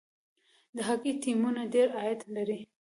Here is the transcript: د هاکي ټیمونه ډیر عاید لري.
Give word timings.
د 0.75 0.77
هاکي 0.87 1.11
ټیمونه 1.23 1.61
ډیر 1.73 1.87
عاید 1.99 2.19
لري. 2.35 2.59